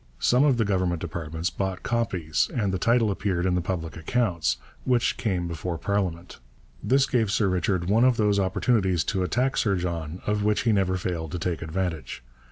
Some 0.17 0.43
of 0.43 0.57
the 0.57 0.65
government 0.65 0.99
departments 0.99 1.51
bought 1.51 1.83
copies 1.83 2.49
and 2.55 2.73
the 2.73 2.79
title 2.79 3.11
appeared 3.11 3.45
in 3.45 3.53
the 3.53 3.61
public 3.61 3.95
accounts, 3.95 4.57
which 4.83 5.15
came 5.15 5.47
before 5.47 5.77
parliament. 5.77 6.39
This 6.81 7.05
gave 7.05 7.29
Sir 7.31 7.47
Richard 7.47 7.87
one 7.87 8.03
of 8.03 8.17
those 8.17 8.39
opportunities 8.39 9.03
to 9.03 9.21
attack 9.21 9.57
Sir 9.57 9.75
John 9.75 10.19
of 10.25 10.43
which 10.43 10.61
he 10.61 10.71
never 10.71 10.97
failed 10.97 11.31
to 11.33 11.37
take 11.37 11.61
advantage. 11.61 12.23